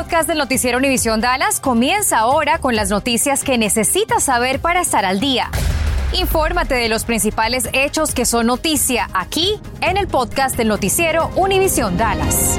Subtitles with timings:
[0.00, 5.04] podcast del noticiero Univisión Dallas comienza ahora con las noticias que necesitas saber para estar
[5.04, 5.48] al día.
[6.18, 11.98] Infórmate de los principales hechos que son noticia aquí en el podcast del noticiero Univisión
[11.98, 12.58] Dallas.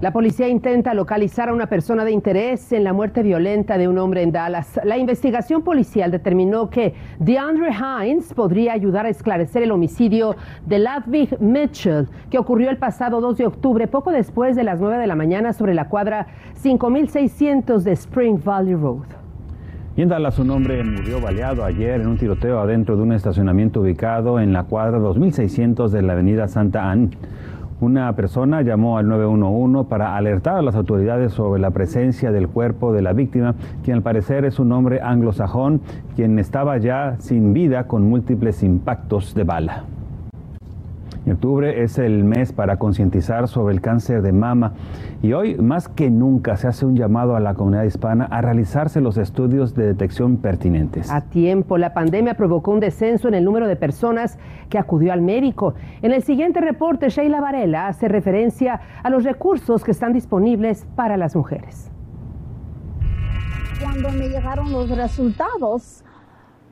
[0.00, 3.98] La policía intenta localizar a una persona de interés en la muerte violenta de un
[3.98, 4.78] hombre en Dallas.
[4.84, 11.40] La investigación policial determinó que DeAndre Hines podría ayudar a esclarecer el homicidio de Ludwig
[11.40, 15.16] Mitchell, que ocurrió el pasado 2 de octubre, poco después de las 9 de la
[15.16, 19.18] mañana sobre la cuadra 5600 de Spring Valley Road.
[19.96, 23.80] Y en Dallas un hombre murió baleado ayer en un tiroteo adentro de un estacionamiento
[23.80, 27.08] ubicado en la cuadra 2600 de la avenida Santa Ana.
[27.80, 32.92] Una persona llamó al 911 para alertar a las autoridades sobre la presencia del cuerpo
[32.92, 35.80] de la víctima, quien al parecer es un hombre anglosajón,
[36.16, 39.84] quien estaba ya sin vida con múltiples impactos de bala.
[41.28, 44.72] En octubre es el mes para concientizar sobre el cáncer de mama
[45.20, 49.02] y hoy más que nunca se hace un llamado a la comunidad hispana a realizarse
[49.02, 51.10] los estudios de detección pertinentes.
[51.10, 54.38] A tiempo, la pandemia provocó un descenso en el número de personas
[54.70, 55.74] que acudió al médico.
[56.00, 61.18] En el siguiente reporte, Sheila Varela hace referencia a los recursos que están disponibles para
[61.18, 61.90] las mujeres.
[63.82, 66.04] Cuando me llegaron los resultados,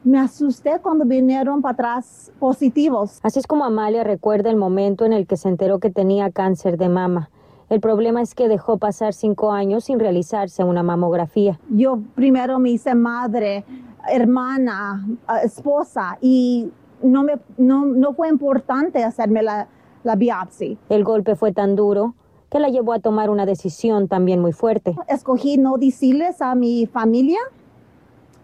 [0.06, 3.18] me asusté cuando vinieron para atrás positivos.
[3.24, 6.78] Así es como Amalia recuerda el momento en el que se enteró que tenía cáncer
[6.78, 7.28] de mama.
[7.68, 11.58] El problema es que dejó pasar cinco años sin realizarse una mamografía.
[11.70, 13.64] Yo primero me hice madre,
[14.08, 15.04] hermana,
[15.42, 16.70] esposa y
[17.02, 19.66] no, me, no, no fue importante hacerme la,
[20.04, 20.76] la biopsia.
[20.88, 22.14] El golpe fue tan duro
[22.48, 24.94] que la llevó a tomar una decisión también muy fuerte.
[25.08, 27.40] Escogí no decirles a mi familia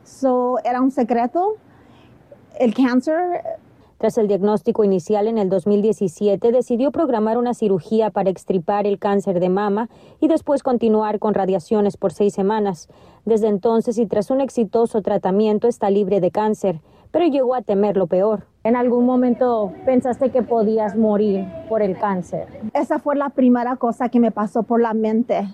[0.05, 1.57] So, era un secreto.
[2.59, 3.43] El cáncer.
[4.03, 9.39] Tras el diagnóstico inicial en el 2017, decidió programar una cirugía para extirpar el cáncer
[9.39, 12.89] de mama y después continuar con radiaciones por seis semanas.
[13.25, 16.81] Desde entonces y tras un exitoso tratamiento está libre de cáncer,
[17.13, 18.49] pero llegó a temer lo peor.
[18.65, 22.49] ¿En algún momento pensaste que podías morir por el cáncer?
[22.75, 25.47] Esa fue la primera cosa que me pasó por la mente,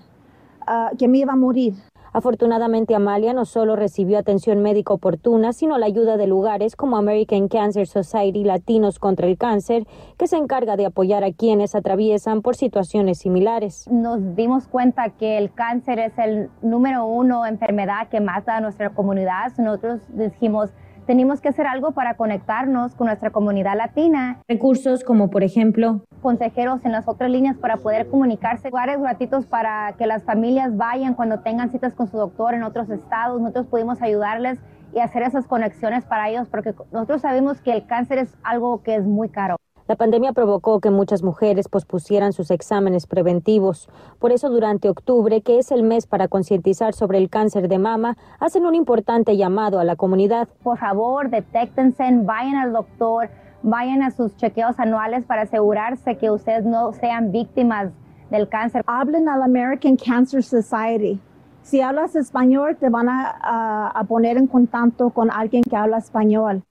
[0.62, 1.74] uh, que me iba a morir.
[2.12, 7.48] Afortunadamente, Amalia no solo recibió atención médica oportuna, sino la ayuda de lugares como American
[7.48, 9.86] Cancer Society Latinos contra el Cáncer,
[10.16, 13.86] que se encarga de apoyar a quienes atraviesan por situaciones similares.
[13.90, 18.90] Nos dimos cuenta que el cáncer es el número uno enfermedad que mata a nuestra
[18.90, 19.52] comunidad.
[19.58, 20.70] Nosotros dijimos,
[21.08, 24.42] tenemos que hacer algo para conectarnos con nuestra comunidad latina.
[24.46, 29.94] Recursos como, por ejemplo, consejeros en las otras líneas para poder comunicarse, lugares gratuitos para
[29.96, 33.40] que las familias vayan cuando tengan citas con su doctor en otros estados.
[33.40, 34.58] Nosotros pudimos ayudarles
[34.94, 38.96] y hacer esas conexiones para ellos porque nosotros sabemos que el cáncer es algo que
[38.96, 39.56] es muy caro.
[39.88, 43.88] La pandemia provocó que muchas mujeres pospusieran sus exámenes preventivos.
[44.18, 48.18] Por eso durante octubre, que es el mes para concientizar sobre el cáncer de mama,
[48.38, 50.46] hacen un importante llamado a la comunidad.
[50.62, 53.30] Por favor, detéctense, vayan al doctor,
[53.62, 57.90] vayan a sus chequeos anuales para asegurarse que ustedes no sean víctimas
[58.30, 58.82] del cáncer.
[58.86, 61.18] Hablen al American Cancer Society.
[61.62, 65.96] Si hablas español, te van a, a, a poner en contacto con alguien que habla
[65.96, 66.62] español.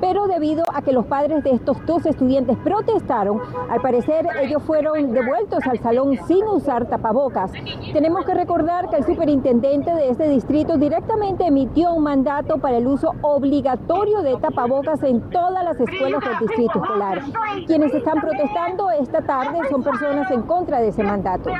[0.00, 3.40] pero debido a que los padres de estos dos estudiantes protestaron,
[3.70, 7.52] al parecer ellos fueron devueltos al salón sin usar tapabocas.
[7.92, 12.86] Tenemos que recordar que el superintendente de este distrito directamente emitió un mandato para el
[12.86, 17.22] uso obligatorio de tapabocas en todas las escuelas del distrito escolar.
[17.66, 21.50] Quienes están protestando esta tarde son personas en contra de ese mandato.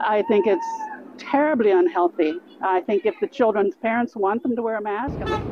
[0.00, 0.64] I think it's
[1.30, 2.40] terribly unhealthy.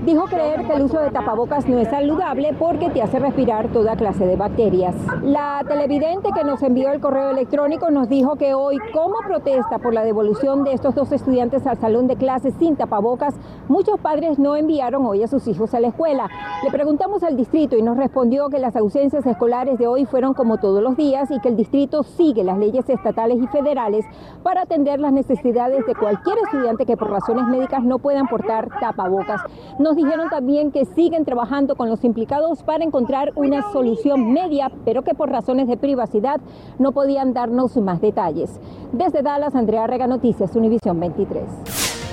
[0.05, 3.97] Dijo creer que el uso de tapabocas no es saludable porque te hace respirar toda
[3.97, 4.95] clase de bacterias.
[5.23, 9.95] La televidente que nos envió el correo electrónico nos dijo que hoy, como protesta por
[9.95, 13.35] la devolución de estos dos estudiantes al salón de clases sin tapabocas,
[13.69, 16.29] muchos padres no enviaron hoy a sus hijos a la escuela.
[16.65, 20.59] Le preguntamos al distrito y nos respondió que las ausencias escolares de hoy fueron como
[20.59, 24.05] todos los días y que el distrito sigue las leyes estatales y federales
[24.43, 29.41] para atender las necesidades de cualquier estudiante que por razones médicas no puedan portar tapabocas.
[29.79, 35.03] Nos dijeron también que siguen trabajando con los implicados para encontrar una solución media, pero
[35.03, 36.41] que por razones de privacidad
[36.79, 38.61] no podían darnos más detalles.
[38.93, 41.45] Desde Dallas, Andrea Rega Noticias, Univisión 23.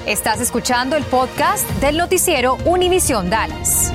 [0.06, 3.91] Estás escuchando el podcast del noticiero Univisión Dallas.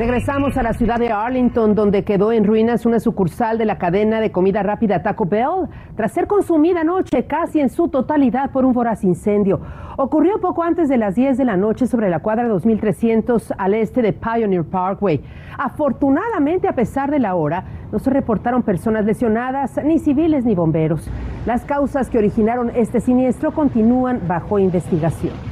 [0.00, 4.22] Regresamos a la ciudad de Arlington, donde quedó en ruinas una sucursal de la cadena
[4.22, 8.72] de comida rápida Taco Bell, tras ser consumida anoche casi en su totalidad por un
[8.72, 9.60] voraz incendio.
[9.98, 14.00] Ocurrió poco antes de las 10 de la noche sobre la cuadra 2300 al este
[14.00, 15.20] de Pioneer Parkway.
[15.58, 21.10] Afortunadamente, a pesar de la hora, no se reportaron personas lesionadas, ni civiles ni bomberos.
[21.44, 25.49] Las causas que originaron este siniestro continúan bajo investigación.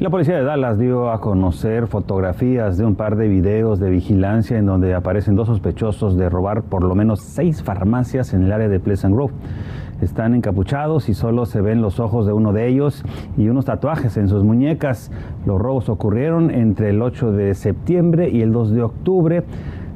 [0.00, 4.56] La policía de Dallas dio a conocer fotografías de un par de videos de vigilancia
[4.56, 8.70] en donde aparecen dos sospechosos de robar por lo menos seis farmacias en el área
[8.70, 9.34] de Pleasant Grove.
[10.00, 13.04] Están encapuchados y solo se ven los ojos de uno de ellos
[13.36, 15.12] y unos tatuajes en sus muñecas.
[15.44, 19.42] Los robos ocurrieron entre el 8 de septiembre y el 2 de octubre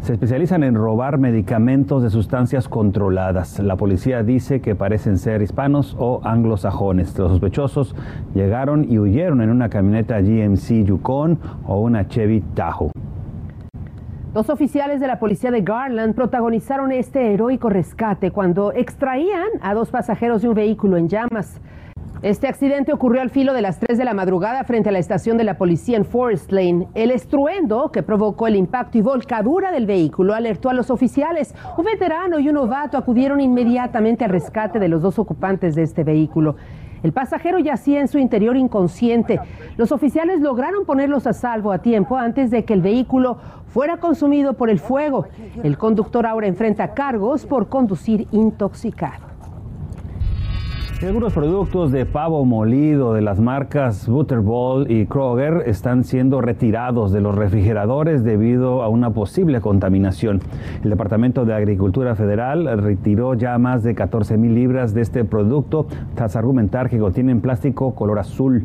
[0.04, 3.58] se especializan en robar medicamentos de sustancias controladas.
[3.60, 7.18] La policía dice que parecen ser hispanos o anglosajones.
[7.18, 7.96] Los sospechosos
[8.34, 12.90] llegaron y huyeron en una camioneta GMC Yukon o una Chevy Tahoe.
[14.34, 19.90] Dos oficiales de la policía de Garland protagonizaron este heroico rescate cuando extraían a dos
[19.90, 21.62] pasajeros de un vehículo en llamas.
[22.24, 25.36] Este accidente ocurrió al filo de las 3 de la madrugada frente a la estación
[25.36, 26.88] de la policía en Forest Lane.
[26.94, 31.54] El estruendo que provocó el impacto y volcadura del vehículo alertó a los oficiales.
[31.76, 36.02] Un veterano y un novato acudieron inmediatamente al rescate de los dos ocupantes de este
[36.02, 36.56] vehículo.
[37.02, 39.38] El pasajero yacía en su interior inconsciente.
[39.76, 44.54] Los oficiales lograron ponerlos a salvo a tiempo antes de que el vehículo fuera consumido
[44.54, 45.26] por el fuego.
[45.62, 49.33] El conductor ahora enfrenta cargos por conducir intoxicado.
[51.06, 57.20] Algunos productos de pavo molido de las marcas Butterball y Kroger están siendo retirados de
[57.20, 60.40] los refrigeradores debido a una posible contaminación.
[60.82, 65.86] El Departamento de Agricultura Federal retiró ya más de 14 mil libras de este producto
[66.14, 68.64] tras argumentar que contienen plástico color azul.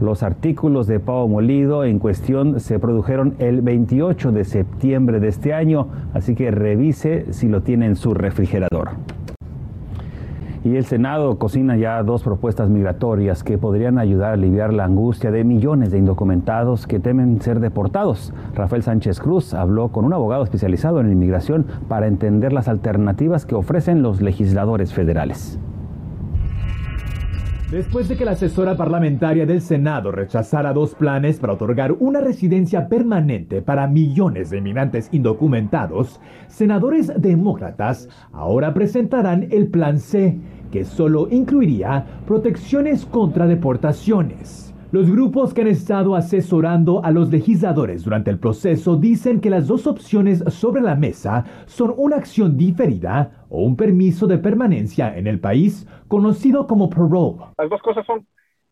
[0.00, 5.54] Los artículos de pavo molido en cuestión se produjeron el 28 de septiembre de este
[5.54, 8.90] año, así que revise si lo tiene en su refrigerador.
[10.62, 15.30] Y el Senado cocina ya dos propuestas migratorias que podrían ayudar a aliviar la angustia
[15.30, 18.34] de millones de indocumentados que temen ser deportados.
[18.54, 23.54] Rafael Sánchez Cruz habló con un abogado especializado en inmigración para entender las alternativas que
[23.54, 25.58] ofrecen los legisladores federales.
[27.70, 32.88] Después de que la asesora parlamentaria del Senado rechazara dos planes para otorgar una residencia
[32.88, 40.36] permanente para millones de inmigrantes indocumentados, senadores demócratas ahora presentarán el Plan C,
[40.72, 44.74] que solo incluiría protecciones contra deportaciones.
[44.90, 49.68] Los grupos que han estado asesorando a los legisladores durante el proceso dicen que las
[49.68, 55.26] dos opciones sobre la mesa son una acción diferida o un permiso de permanencia en
[55.26, 57.44] el país conocido como parole.
[57.58, 58.26] Las dos cosas son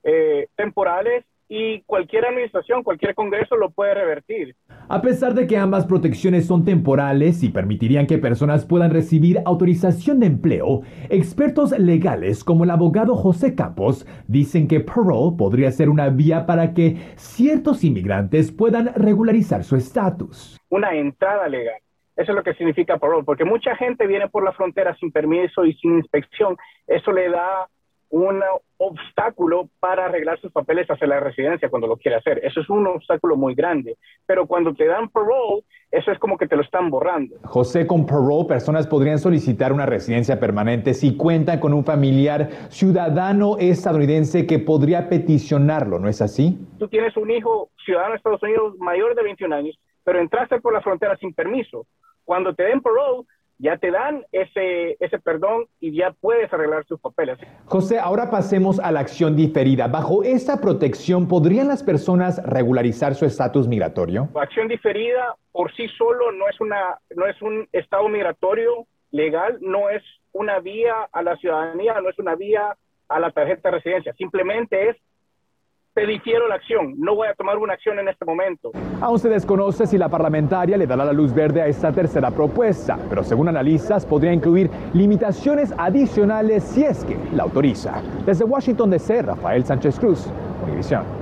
[0.05, 4.55] eh, temporales y cualquier administración, cualquier Congreso lo puede revertir.
[4.89, 10.21] A pesar de que ambas protecciones son temporales y permitirían que personas puedan recibir autorización
[10.21, 16.11] de empleo, expertos legales como el abogado José Campos dicen que parole podría ser una
[16.11, 20.59] vía para que ciertos inmigrantes puedan regularizar su estatus.
[20.69, 21.81] Una entrada legal.
[22.19, 25.65] Eso es lo que significa parole, porque mucha gente viene por la frontera sin permiso
[25.65, 26.57] y sin inspección.
[26.89, 27.69] Eso le da
[28.11, 28.43] un
[28.79, 32.41] obstáculo para arreglar sus papeles hacia la residencia cuando lo quiere hacer.
[32.43, 33.99] Eso es un obstáculo muy grande.
[34.27, 37.37] Pero cuando te dan parole, eso es como que te lo están borrando.
[37.45, 43.59] José, con parole, personas podrían solicitar una residencia permanente si cuentan con un familiar ciudadano
[43.59, 46.59] estadounidense que podría peticionarlo, ¿no es así?
[46.81, 50.73] Tú tienes un hijo ciudadano de Estados Unidos mayor de 21 años, pero entraste por
[50.73, 51.87] la frontera sin permiso.
[52.29, 57.01] Cuando te den parole, ya te dan ese, ese perdón y ya puedes arreglar sus
[57.01, 57.39] papeles.
[57.65, 59.89] José, ahora pasemos a la acción diferida.
[59.89, 64.29] Bajo esta protección, ¿podrían las personas regularizar su estatus migratorio?
[64.35, 69.57] La acción diferida por sí solo no es, una, no es un estado migratorio legal,
[69.63, 72.77] no es una vía a la ciudadanía, no es una vía
[73.09, 74.97] a la tarjeta de residencia, simplemente es
[75.99, 78.71] te difiero la acción, no voy a tomar una acción en este momento.
[79.01, 82.97] Aún se desconoce si la parlamentaria le dará la luz verde a esta tercera propuesta,
[83.09, 88.01] pero según analistas podría incluir limitaciones adicionales si es que la autoriza.
[88.25, 90.31] Desde Washington DC, Rafael Sánchez Cruz,
[90.65, 91.18] Univisión.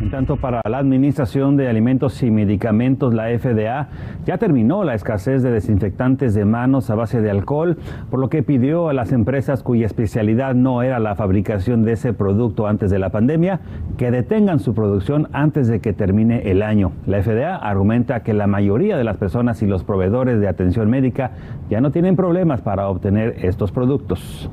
[0.00, 3.88] En tanto, para la Administración de Alimentos y Medicamentos, la FDA,
[4.24, 7.76] ya terminó la escasez de desinfectantes de manos a base de alcohol,
[8.10, 12.14] por lo que pidió a las empresas cuya especialidad no era la fabricación de ese
[12.14, 13.60] producto antes de la pandemia
[13.98, 16.92] que detengan su producción antes de que termine el año.
[17.06, 21.32] La FDA argumenta que la mayoría de las personas y los proveedores de atención médica
[21.68, 24.50] ya no tienen problemas para obtener estos productos.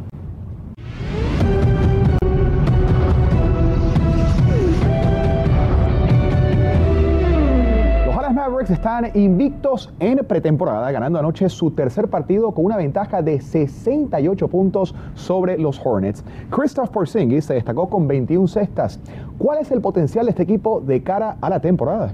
[8.70, 14.96] Están invictos en pretemporada, ganando anoche su tercer partido con una ventaja de 68 puntos
[15.14, 16.24] sobre los Hornets.
[16.50, 19.00] Christoph Porzingis se destacó con 21 cestas.
[19.38, 22.14] ¿Cuál es el potencial de este equipo de cara a la temporada?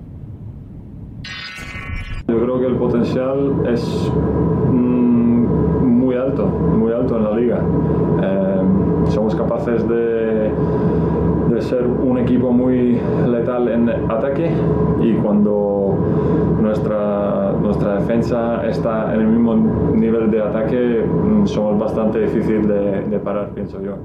[2.27, 4.11] Yo creo que el potencial es
[4.71, 7.61] mm, muy alto, muy alto en la liga.
[8.21, 8.61] Eh,
[9.09, 10.51] somos capaces de
[11.53, 14.51] de ser un equipo muy letal en ataque
[15.01, 15.95] y cuando
[16.61, 19.55] nuestra, nuestra defensa está en el mismo
[19.95, 23.97] nivel de ataque mm, somos bastante difícil de, de parar, pienso yo.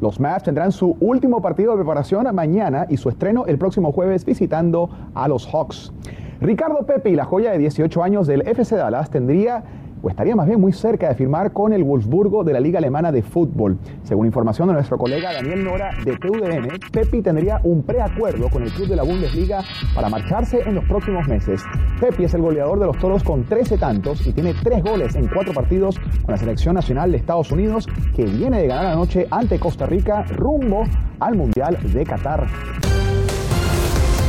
[0.00, 4.24] Los Mavs tendrán su último partido de preparación mañana y su estreno el próximo jueves
[4.24, 5.92] visitando a los Hawks.
[6.40, 9.62] Ricardo Pepe la joya de 18 años del FC Dallas tendría
[10.04, 13.10] o estaría más bien muy cerca de firmar con el Wolfsburgo de la Liga Alemana
[13.10, 13.78] de Fútbol.
[14.02, 18.70] Según información de nuestro colega Daniel Nora de TUDN, Pepi tendría un preacuerdo con el
[18.70, 21.62] club de la Bundesliga para marcharse en los próximos meses.
[22.00, 25.26] Pepi es el goleador de los Toros con 13 tantos y tiene 3 goles en
[25.26, 29.58] 4 partidos con la selección nacional de Estados Unidos que viene de ganar anoche ante
[29.58, 30.84] Costa Rica rumbo
[31.18, 32.46] al Mundial de Qatar.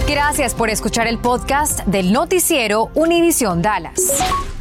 [0.07, 4.54] Gracias por escuchar el podcast del noticiero Univisión Dallas.